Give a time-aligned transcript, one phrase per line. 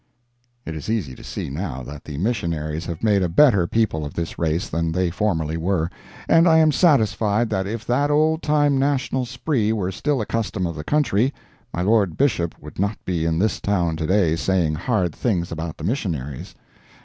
[0.65, 4.15] It is easy to see, now, that the missionaries have made a better people of
[4.15, 5.91] this race than they formerly were;
[6.27, 10.65] and I am satisfied that if that old time national spree were still a custom
[10.65, 11.35] of the country,
[11.71, 15.77] my Lord Bishop would not be in this town to day saying hard things about
[15.77, 16.55] the missionaries.